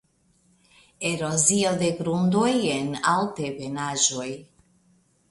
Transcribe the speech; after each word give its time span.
Erozio 1.09 1.73
de 1.81 1.89
grundoj 1.99 2.47
en 2.77 2.89
altebenaĵoj. 3.11 4.27